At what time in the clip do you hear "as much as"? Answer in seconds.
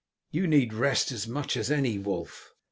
1.11-1.69